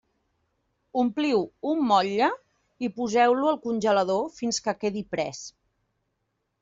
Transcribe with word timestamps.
Ompliu 1.01 1.43
un 1.71 1.83
motlle 1.91 2.29
i 2.87 2.91
poseu-lo 2.95 3.51
al 3.51 3.61
congelador 3.67 4.25
fins 4.39 4.63
que 4.69 4.75
quedi 4.85 5.05
pres. 5.17 5.45